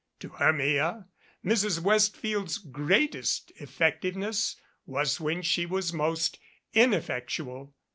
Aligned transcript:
To 0.21 0.29
Hermia 0.29 1.07
Mrs. 1.45 1.79
Westfield's 1.79 2.57
greatest 2.57 3.51
effectiveness 3.57 4.55
was 4.87 5.19
when 5.19 5.43
she 5.43 5.67
was 5.67 5.93
most 5.93 6.39
ineffectual. 6.73 7.75